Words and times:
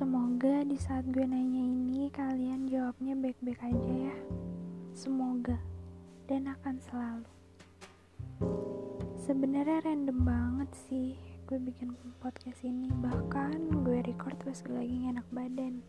Semoga 0.00 0.64
di 0.64 0.80
saat 0.80 1.04
gue 1.12 1.28
nanya 1.28 1.60
ini 1.60 2.08
kalian 2.08 2.64
jawabnya 2.72 3.12
baik-baik 3.20 3.60
aja 3.60 4.08
ya. 4.08 4.16
Semoga 4.96 5.60
dan 6.24 6.48
akan 6.48 6.80
selalu. 6.80 7.28
Sebenarnya 9.20 9.84
random 9.84 10.24
banget 10.24 10.72
sih 10.88 11.20
gue 11.44 11.60
bikin 11.60 11.92
podcast 12.16 12.64
ini. 12.64 12.88
Bahkan 12.88 13.84
gue 13.84 14.00
record 14.00 14.40
pas 14.40 14.56
gue 14.64 14.72
lagi 14.72 15.04
enak 15.04 15.28
badan. 15.36 15.84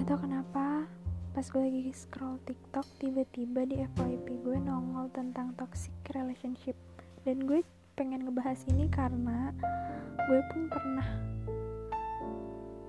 Gak 0.00 0.04
tau 0.08 0.16
kenapa 0.24 0.88
pas 1.36 1.44
gue 1.44 1.60
lagi 1.60 1.92
scroll 1.92 2.40
TikTok 2.48 2.88
tiba-tiba 3.04 3.68
di 3.68 3.84
FYP 3.84 4.48
gue 4.48 4.56
nongol 4.64 5.12
tentang 5.12 5.52
toxic 5.60 5.92
relationship 6.16 6.80
dan 7.28 7.44
gue 7.44 7.60
pengen 7.94 8.26
ngebahas 8.26 8.58
ini 8.74 8.90
karena 8.90 9.54
gue 10.26 10.40
pun 10.50 10.66
pernah 10.66 11.08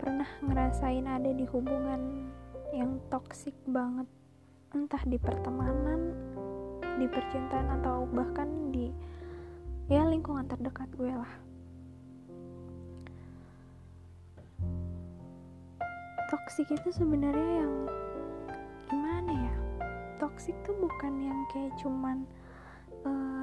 pernah 0.02 0.30
ngerasain 0.42 1.06
ada 1.06 1.30
di 1.30 1.46
hubungan 1.46 2.26
yang 2.74 2.98
toksik 3.14 3.54
banget. 3.70 4.10
Entah 4.74 5.02
di 5.06 5.22
pertemanan 5.22 6.10
di 6.98 7.06
percintaan 7.06 7.80
atau 7.80 8.10
bahkan 8.10 8.74
di 8.74 8.90
ya 9.86 10.10
lingkungan 10.10 10.50
terdekat 10.50 10.90
gue 10.98 11.14
lah. 11.14 11.34
Toksik 16.34 16.74
itu 16.74 16.90
sebenarnya 16.90 17.62
yang 17.62 17.74
gimana 18.90 19.32
ya? 19.38 19.56
Toksik 20.18 20.58
tuh 20.66 20.74
bukan 20.82 21.14
yang 21.22 21.40
kayak 21.54 21.78
cuman 21.78 22.26
uh, 23.06 23.35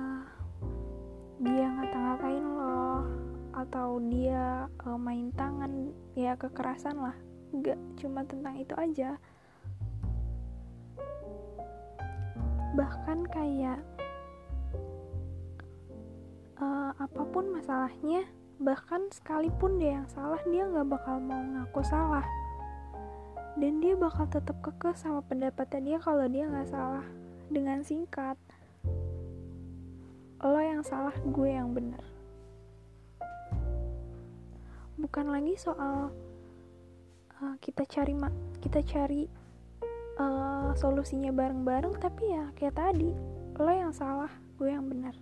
dia 1.42 1.66
ngata-ngatain 1.74 2.46
lo 2.46 3.02
atau 3.50 3.98
dia 4.06 4.70
uh, 4.86 4.98
main 4.98 5.34
tangan. 5.34 5.90
Ya 6.14 6.38
kekerasan 6.38 7.02
lah. 7.02 7.16
Gak 7.50 7.78
cuma 7.98 8.22
tentang 8.22 8.54
itu 8.62 8.74
aja. 8.78 9.18
Bahkan 12.78 13.18
kayak 13.28 13.82
uh, 16.62 16.94
apa 16.94 17.22
pun 17.34 17.50
masalahnya 17.50 18.22
bahkan 18.62 19.10
sekalipun 19.10 19.82
dia 19.82 19.98
yang 19.98 20.08
salah 20.14 20.38
dia 20.46 20.62
nggak 20.62 20.86
bakal 20.94 21.18
mau 21.18 21.42
ngaku 21.42 21.82
salah. 21.82 22.24
Dan 23.58 23.82
dia 23.82 23.98
bakal 23.98 24.30
tetap 24.30 24.62
kekeh 24.62 24.94
sama 24.94 25.20
pendapatnya 25.26 25.80
dia 25.82 25.98
kalau 25.98 26.24
dia 26.30 26.46
nggak 26.46 26.70
salah. 26.70 27.04
Dengan 27.52 27.82
singkat 27.84 28.38
lo 30.42 30.58
yang 30.58 30.82
salah 30.82 31.14
gue 31.22 31.54
yang 31.54 31.70
benar. 31.70 32.02
Bukan 34.98 35.30
lagi 35.30 35.54
soal 35.54 36.10
uh, 37.38 37.54
kita 37.62 37.86
cari 37.86 38.10
ma 38.10 38.26
kita 38.58 38.82
cari 38.82 39.30
uh, 40.18 40.74
solusinya 40.74 41.30
bareng-bareng 41.30 41.94
tapi 42.02 42.34
ya 42.34 42.50
kayak 42.58 42.74
tadi 42.74 43.14
lo 43.54 43.70
yang 43.70 43.94
salah 43.94 44.34
gue 44.58 44.66
yang 44.66 44.82
benar. 44.90 45.14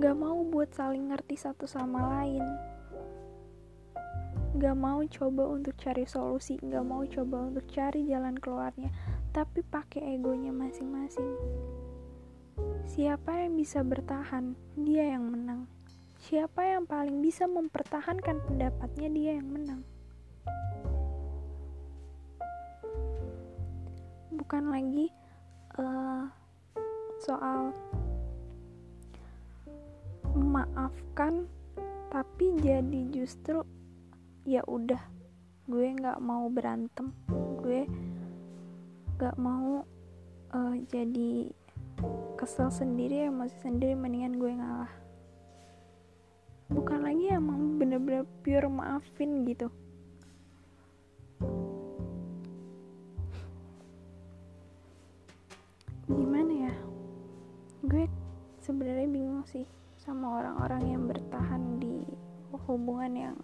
Gak 0.00 0.16
mau 0.16 0.40
buat 0.40 0.72
saling 0.72 1.12
ngerti 1.12 1.36
satu 1.36 1.68
sama 1.68 2.08
lain. 2.08 2.44
Gak 4.56 4.76
mau 4.80 5.04
coba 5.04 5.44
untuk 5.44 5.76
cari 5.76 6.08
solusi 6.08 6.56
gak 6.56 6.88
mau 6.88 7.04
coba 7.04 7.52
untuk 7.52 7.68
cari 7.68 8.08
jalan 8.08 8.40
keluarnya 8.40 8.88
tapi 9.30 9.62
pakai 9.62 10.18
egonya 10.18 10.50
masing-masing 10.50 11.60
siapa 12.88 13.44
yang 13.44 13.58
bisa 13.58 13.84
bertahan? 13.84 14.56
Dia 14.78 15.16
yang 15.16 15.28
menang. 15.28 15.68
Siapa 16.20 16.64
yang 16.64 16.84
paling 16.84 17.20
bisa 17.24 17.48
mempertahankan 17.48 18.44
pendapatnya? 18.44 19.08
Dia 19.08 19.32
yang 19.40 19.48
menang. 19.48 19.82
Bukan 24.32 24.64
lagi 24.72 25.08
uh, 25.80 26.24
soal 27.20 27.72
memaafkan 30.36 31.50
tapi 32.10 32.54
jadi 32.58 33.00
justru 33.10 33.62
ya 34.46 34.64
udah 34.66 35.00
gue 35.70 35.86
nggak 35.94 36.18
mau 36.18 36.50
berantem. 36.50 37.14
Gue 37.60 37.86
nggak 39.20 39.36
mau 39.38 39.84
uh, 40.54 40.74
jadi 40.90 41.52
kesel 42.40 42.72
sendiri 42.72 43.28
emosi 43.28 43.56
sendiri 43.60 43.92
mendingan 43.92 44.40
gue 44.40 44.52
ngalah. 44.56 44.92
Bukan 46.70 47.02
lagi 47.02 47.26
emang 47.34 47.76
bener-bener 47.82 48.24
pure 48.40 48.70
maafin 48.70 49.42
gitu. 49.44 49.68
Gimana 56.06 56.70
ya? 56.70 56.74
Gue 57.84 58.06
sebenarnya 58.62 59.08
bingung 59.10 59.44
sih 59.50 59.66
sama 60.00 60.40
orang-orang 60.40 60.82
yang 60.94 61.02
bertahan 61.10 61.62
di 61.82 62.06
hubungan 62.70 63.12
yang 63.18 63.36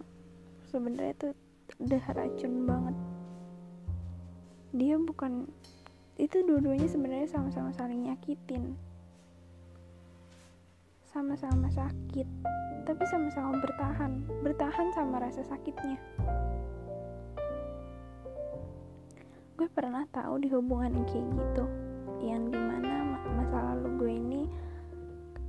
sebenarnya 0.71 1.13
tuh 1.19 1.33
udah 1.83 2.03
racun 2.15 2.63
banget. 2.63 2.95
Dia 4.71 4.95
bukan 4.99 5.51
itu 6.17 6.41
dua-duanya 6.41 6.89
sebenarnya 6.89 7.29
sama-sama 7.29 7.69
saling 7.77 8.09
nyakitin. 8.09 8.73
Sama-sama 11.05 11.69
sakit 11.69 12.25
tapi 12.89 13.03
sama-sama 13.05 13.61
bertahan. 13.61 14.25
Bertahan 14.41 14.89
sama 14.97 15.21
rasa 15.21 15.45
sakitnya. 15.45 16.01
Gue 19.57 19.69
pernah 19.73 20.05
tahu 20.09 20.41
di 20.41 20.49
hubungan 20.49 20.97
yang 20.97 21.05
kayak 21.05 21.27
gitu. 21.37 21.65
Yang 22.25 22.43
di 22.53 22.59
mana 22.61 23.21
masa 23.37 23.57
lalu 23.73 23.87
gue 24.01 24.11
ini 24.17 24.41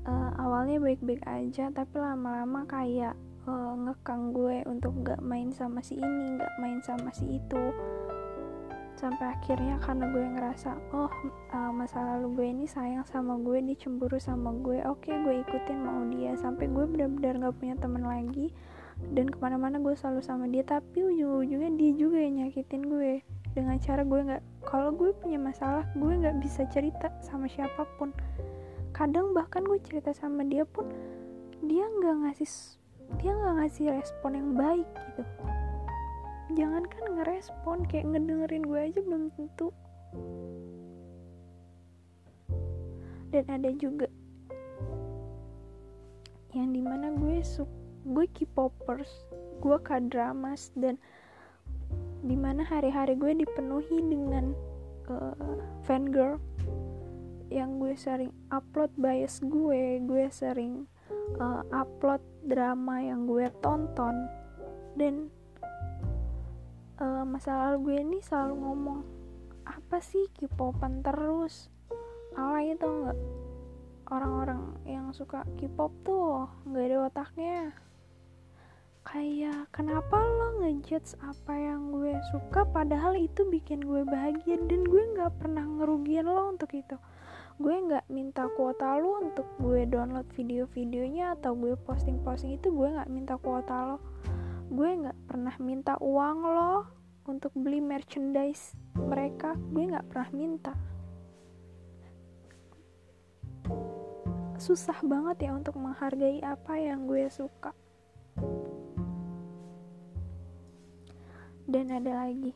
uh, 0.04 0.30
awalnya 0.36 0.80
baik-baik 0.80 1.24
aja 1.24 1.72
tapi 1.72 1.96
lama-lama 1.96 2.68
kayak 2.68 3.16
uh, 3.48 3.74
ngekang 3.76 4.36
gue 4.36 4.64
untuk 4.68 4.92
gak 5.04 5.20
main 5.24 5.52
sama 5.52 5.80
si 5.80 5.96
ini 5.96 6.36
gak 6.36 6.54
main 6.60 6.80
sama 6.84 7.12
si 7.12 7.40
itu 7.40 7.62
sampai 8.98 9.38
akhirnya 9.38 9.78
karena 9.78 10.10
gue 10.10 10.24
ngerasa 10.34 10.74
oh 10.90 11.06
uh, 11.54 11.70
masa 11.70 12.02
lalu 12.02 12.26
gue 12.34 12.46
ini 12.50 12.66
sayang 12.66 13.06
sama 13.06 13.38
gue 13.38 13.62
dicemburu 13.62 14.18
sama 14.18 14.50
gue 14.58 14.82
oke 14.82 15.06
okay, 15.06 15.14
gue 15.22 15.46
ikutin 15.46 15.78
mau 15.78 16.02
dia. 16.10 16.34
Sampai 16.34 16.66
gue 16.66 16.82
benar-benar 16.82 17.38
gak 17.48 17.56
punya 17.62 17.74
teman 17.78 18.02
lagi 18.02 18.50
dan 19.14 19.30
ke 19.30 19.38
mana-mana 19.38 19.78
gue 19.78 19.94
selalu 19.94 20.20
sama 20.26 20.50
dia 20.50 20.66
tapi 20.66 21.06
ujung-ujungnya 21.06 21.70
dia 21.78 21.92
juga 21.94 22.18
yang 22.18 22.34
nyakitin 22.42 22.82
gue. 22.90 23.12
Dengan 23.54 23.78
cara 23.78 24.02
gue 24.02 24.20
nggak 24.26 24.42
kalau 24.66 24.90
gue 24.90 25.14
punya 25.16 25.38
masalah 25.38 25.86
gue 25.94 26.12
nggak 26.18 26.42
bisa 26.42 26.66
cerita 26.68 27.14
sama 27.22 27.46
siapa 27.46 27.86
pun. 27.96 28.10
Kadang 28.90 29.30
bahkan 29.30 29.62
gue 29.62 29.78
cerita 29.78 30.10
sama 30.10 30.42
dia 30.42 30.66
pun 30.66 30.90
dia 31.62 31.86
nggak 31.86 32.26
ngasih 32.26 32.50
dia 33.16 33.32
nggak 33.32 33.54
ngasih 33.62 33.86
respon 33.94 34.36
yang 34.36 34.50
baik 34.52 34.88
gitu 35.14 35.24
jangankan 36.56 37.04
ngerespon 37.18 37.84
kayak 37.88 38.08
ngedengerin 38.08 38.64
gue 38.64 38.80
aja 38.80 39.00
belum 39.04 39.28
tentu. 39.36 39.68
Dan 43.28 43.44
ada 43.48 43.70
juga 43.76 44.08
yang 46.56 46.72
di 46.72 46.80
mana 46.80 47.12
gue 47.12 47.44
suka 47.44 47.76
gue 48.08 48.24
K-popers 48.32 49.10
gue 49.60 49.76
k-dramas 49.84 50.72
dan 50.78 50.96
di 52.24 52.34
mana 52.38 52.64
hari-hari 52.64 53.18
gue 53.18 53.44
dipenuhi 53.44 54.00
dengan 54.06 54.56
uh, 55.12 55.60
fan 55.84 56.08
girl 56.08 56.40
yang 57.52 57.76
gue 57.80 57.92
sering 57.96 58.32
upload 58.48 58.92
bias 58.96 59.40
gue 59.44 60.00
gue 60.04 60.24
sering 60.32 60.88
uh, 61.36 61.64
upload 61.72 62.20
drama 62.48 63.00
yang 63.02 63.28
gue 63.28 63.48
tonton. 63.60 64.14
Dan 64.98 65.30
uh, 66.98 67.22
masa 67.22 67.54
lalu 67.54 67.76
gue 67.90 67.96
ini 68.02 68.18
selalu 68.18 68.54
ngomong 68.58 69.00
apa 69.64 70.02
sih 70.02 70.26
K-popan 70.34 71.00
terus? 71.06 71.70
Alay 72.34 72.74
itu 72.74 72.86
nggak? 72.86 73.18
Orang-orang 74.08 74.80
yang 74.88 75.12
suka 75.12 75.44
K-pop 75.60 75.92
tuh 76.02 76.48
nggak 76.66 76.84
ada 76.88 76.96
otaknya. 77.06 77.58
Kayak 79.08 79.72
kenapa 79.72 80.20
lo 80.20 80.60
ngejudge 80.60 81.16
apa 81.24 81.54
yang 81.56 81.96
gue 81.96 82.12
suka 82.28 82.68
padahal 82.68 83.16
itu 83.16 83.40
bikin 83.48 83.80
gue 83.80 84.04
bahagia 84.04 84.60
dan 84.68 84.84
gue 84.84 85.02
nggak 85.16 85.32
pernah 85.40 85.64
ngerugiin 85.64 86.28
lo 86.28 86.52
untuk 86.52 86.72
itu? 86.76 86.96
Gue 87.56 87.74
nggak 87.74 88.06
minta 88.12 88.46
kuota 88.52 89.00
lo 89.00 89.24
untuk 89.24 89.48
gue 89.60 89.88
download 89.88 90.28
video-videonya 90.36 91.40
atau 91.40 91.56
gue 91.56 91.72
posting-posting 91.88 92.60
itu 92.60 92.68
gue 92.68 92.88
nggak 92.92 93.08
minta 93.08 93.34
kuota 93.40 93.96
lo 93.96 93.98
gue 94.68 94.90
nggak 95.00 95.18
pernah 95.24 95.56
minta 95.60 95.96
uang 95.96 96.38
loh 96.44 96.80
untuk 97.28 97.52
beli 97.56 97.80
merchandise 97.80 98.76
mereka. 98.96 99.56
Gue 99.56 99.88
nggak 99.88 100.08
pernah 100.08 100.30
minta. 100.32 100.72
Susah 104.58 104.98
banget 105.06 105.48
ya 105.48 105.54
untuk 105.54 105.78
menghargai 105.78 106.42
apa 106.42 106.76
yang 106.76 107.08
gue 107.08 107.30
suka. 107.32 107.72
Dan 111.68 111.92
ada 111.92 112.24
lagi. 112.24 112.52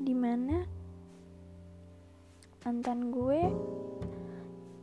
Di 0.00 0.14
mana 0.14 0.64
mantan 2.64 3.12
gue 3.12 3.40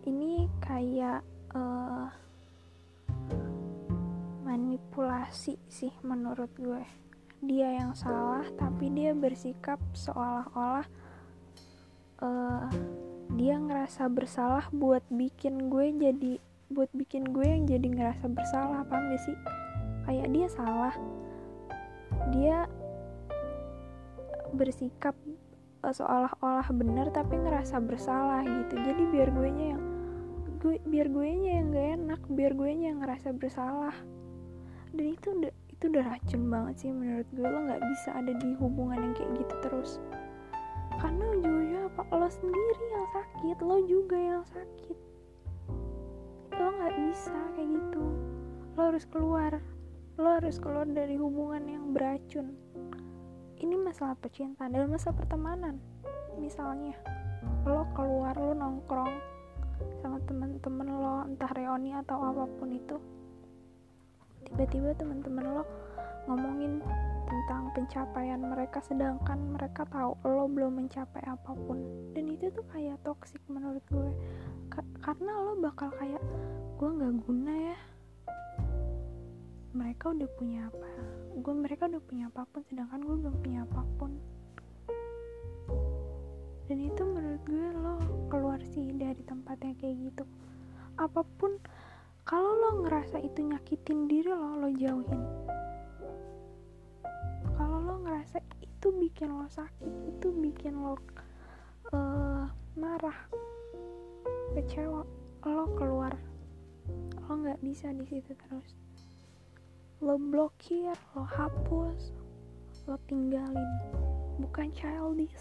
ini 0.06 0.46
kayak 0.62 1.26
uh, 1.58 2.21
manipulasi 4.62 5.58
sih 5.66 5.90
menurut 6.06 6.54
gue. 6.54 6.86
Dia 7.42 7.82
yang 7.82 7.98
salah 7.98 8.46
tapi 8.54 8.94
dia 8.94 9.18
bersikap 9.18 9.82
seolah-olah 9.98 10.86
uh, 12.22 12.70
dia 13.34 13.58
ngerasa 13.58 14.06
bersalah 14.14 14.70
buat 14.70 15.02
bikin 15.10 15.74
gue 15.74 15.98
jadi 15.98 16.38
buat 16.70 16.94
bikin 16.94 17.34
gue 17.34 17.42
yang 17.42 17.66
jadi 17.66 17.88
ngerasa 17.90 18.30
bersalah 18.30 18.86
paham 18.86 19.10
gak 19.10 19.22
sih? 19.26 19.38
Kayak 20.06 20.30
dia 20.30 20.48
salah. 20.54 20.96
Dia 22.30 22.58
bersikap 24.54 25.18
uh, 25.82 25.90
seolah-olah 25.90 26.70
benar 26.70 27.10
tapi 27.10 27.42
ngerasa 27.42 27.82
bersalah 27.82 28.46
gitu. 28.46 28.78
Jadi 28.78 29.04
biar 29.10 29.34
gue 29.34 29.50
nya 29.50 29.66
yang 29.74 29.84
gue 30.62 30.78
biar 30.86 31.10
gue 31.10 31.28
nya 31.42 31.52
yang 31.58 31.68
gak 31.74 31.88
enak 31.98 32.22
biar 32.30 32.54
gue 32.54 32.70
nya 32.78 32.94
yang 32.94 33.02
ngerasa 33.02 33.34
bersalah 33.34 33.98
dan 34.92 35.06
itu 35.08 35.28
udah 35.32 35.54
itu 35.72 35.84
udah 35.90 36.04
racun 36.14 36.42
banget 36.52 36.76
sih 36.78 36.92
menurut 36.94 37.28
gue. 37.34 37.48
Lo 37.48 37.60
nggak 37.66 37.82
bisa 37.82 38.10
ada 38.14 38.34
di 38.38 38.50
hubungan 38.60 39.00
yang 39.02 39.14
kayak 39.18 39.32
gitu 39.40 39.56
terus. 39.66 39.92
Karena 41.02 41.26
ujung-ujungnya 41.34 41.82
apa? 41.90 42.02
Lo 42.14 42.28
sendiri 42.30 42.86
yang 42.94 43.08
sakit 43.10 43.58
lo 43.66 43.78
juga 43.90 44.18
yang 44.20 44.44
sakit. 44.46 44.98
Lo 46.54 46.68
nggak 46.70 46.96
bisa 47.08 47.40
kayak 47.58 47.70
gitu. 47.74 48.04
Lo 48.78 48.82
harus 48.94 49.06
keluar. 49.10 49.52
Lo 50.20 50.28
harus 50.38 50.56
keluar 50.62 50.86
dari 50.86 51.16
hubungan 51.18 51.64
yang 51.66 51.86
beracun. 51.96 52.54
Ini 53.58 53.76
masalah 53.80 54.14
percintaan 54.20 54.76
dalam 54.76 54.94
masa 54.94 55.10
pertemanan 55.16 55.82
misalnya. 56.38 56.94
Lo 57.66 57.90
keluar 57.98 58.38
lo 58.38 58.54
nongkrong 58.54 59.14
sama 60.02 60.22
temen-temen 60.30 60.88
lo 60.94 61.26
entah 61.26 61.50
reuni 61.58 61.90
atau 61.98 62.22
apa 62.22 62.46
pun 62.58 62.70
itu 62.70 63.02
tiba-tiba 64.52 64.92
teman-teman 65.00 65.48
lo 65.48 65.64
ngomongin 66.28 66.84
tentang 67.24 67.72
pencapaian 67.72 68.44
mereka 68.44 68.84
sedangkan 68.84 69.56
mereka 69.56 69.88
tahu 69.88 70.20
lo 70.28 70.52
belum 70.52 70.84
mencapai 70.84 71.24
apa 71.24 71.56
pun. 71.56 71.80
Dan 72.12 72.28
itu 72.28 72.52
tuh 72.52 72.68
kayak 72.76 73.00
toxic 73.08 73.40
menurut 73.48 73.80
gue. 73.88 74.12
Ka 74.68 74.84
karena 75.00 75.32
lo 75.40 75.56
bakal 75.56 75.96
kayak 75.96 76.20
gue 76.76 76.90
nggak 76.92 77.14
guna 77.24 77.54
ya. 77.56 77.78
Mereka 79.72 80.12
udah 80.12 80.30
punya 80.36 80.68
apa? 80.68 80.90
Gue 81.40 81.56
mereka 81.56 81.88
udah 81.88 82.04
punya 82.04 82.28
apa 82.28 82.44
pun 82.52 82.62
sedangkan 82.68 83.00
gue 83.08 83.16
belum 83.16 83.36
punya 83.40 83.64
apa 83.64 83.82
pun. 83.96 84.12
Dan 86.68 86.78
itu 86.84 87.04
menurut 87.08 87.44
gue 87.48 87.68
lo 87.80 87.96
keluar 88.28 88.60
sih 88.76 88.92
dari 89.00 89.24
tempatnya 89.24 89.72
kayak 89.80 89.96
gitu. 90.12 90.24
Apa 91.00 91.24
pun 91.40 91.56
kalau 92.28 92.52
lo 92.58 92.70
ngerasa 92.86 93.18
itu 93.22 93.42
nyakitin 93.42 94.06
diri 94.06 94.30
lo 94.30 94.62
lo 94.62 94.70
jauhin. 94.74 95.22
Kalau 97.58 97.78
lo 97.82 97.96
ngerasa 98.06 98.42
itu 98.62 98.88
bikin 98.94 99.34
lo 99.34 99.50
sakit 99.50 99.94
itu 100.10 100.28
bikin 100.30 100.78
lo 100.78 100.98
uh, 101.92 102.46
marah 102.78 103.20
kecewa 104.54 105.02
lo 105.46 105.66
keluar. 105.74 106.14
Lo 107.26 107.32
nggak 107.42 107.62
bisa 107.66 107.90
di 107.94 108.06
situ 108.06 108.38
terus. 108.38 108.78
Lo 110.02 110.18
blokir 110.18 110.94
lo 111.18 111.26
hapus 111.26 112.14
lo 112.86 112.98
tinggalin. 113.10 113.72
Bukan 114.42 114.74
childish 114.74 115.38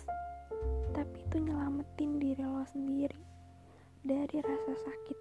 tapi 0.92 1.22
itu 1.22 1.36
nyelamatin 1.40 2.18
diri 2.20 2.44
lo 2.44 2.66
sendiri 2.66 3.20
dari 4.04 4.42
rasa 4.42 4.74
sakit 4.74 5.18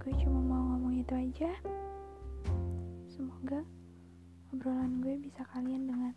gue 0.00 0.12
cuma 0.24 0.40
mau 0.40 0.62
ngomong 0.72 0.96
itu 0.96 1.12
aja. 1.12 1.52
Semoga 3.12 3.60
obrolan 4.48 5.04
gue 5.04 5.20
bisa 5.20 5.44
kalian 5.52 5.92
dengar 5.92 6.16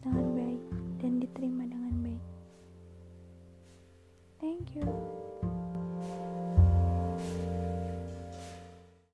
dengan 0.00 0.26
baik 0.32 0.62
dan 1.04 1.20
diterima 1.20 1.68
dengan 1.68 1.94
baik. 2.00 2.24
Thank 4.40 4.72
you. 4.80 5.25